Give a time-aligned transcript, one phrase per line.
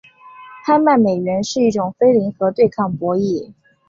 [0.65, 3.53] 拍卖美元是一种非零和对抗博弈。